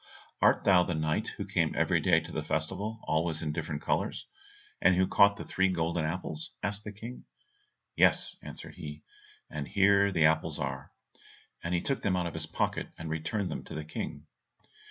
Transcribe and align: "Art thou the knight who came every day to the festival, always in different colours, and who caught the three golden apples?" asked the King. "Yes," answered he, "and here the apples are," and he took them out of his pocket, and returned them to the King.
"Art 0.41 0.63
thou 0.63 0.81
the 0.81 0.95
knight 0.95 1.27
who 1.37 1.45
came 1.45 1.75
every 1.75 1.99
day 1.99 2.19
to 2.21 2.31
the 2.31 2.41
festival, 2.41 3.01
always 3.03 3.43
in 3.43 3.51
different 3.51 3.83
colours, 3.83 4.25
and 4.81 4.95
who 4.95 5.05
caught 5.05 5.37
the 5.37 5.45
three 5.45 5.69
golden 5.69 6.05
apples?" 6.05 6.53
asked 6.63 6.83
the 6.85 6.91
King. 6.91 7.25
"Yes," 7.95 8.35
answered 8.41 8.73
he, 8.73 9.03
"and 9.47 9.67
here 9.67 10.11
the 10.11 10.25
apples 10.25 10.57
are," 10.57 10.91
and 11.63 11.75
he 11.75 11.81
took 11.81 12.01
them 12.01 12.15
out 12.15 12.25
of 12.25 12.33
his 12.33 12.47
pocket, 12.47 12.87
and 12.97 13.11
returned 13.11 13.51
them 13.51 13.63
to 13.65 13.75
the 13.75 13.85
King. 13.85 14.25